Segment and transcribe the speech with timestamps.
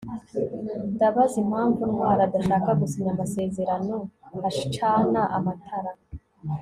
[0.93, 5.91] ndabaza impamvu ntwali adashaka gusinya amasezeranoacana amatara